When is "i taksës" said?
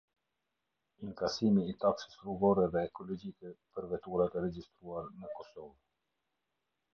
1.73-2.15